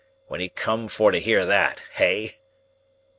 —when 0.25 0.39
he 0.41 0.49
come 0.49 0.87
for 0.87 1.11
to 1.11 1.19
hear 1.19 1.45
that—hey?" 1.45 2.37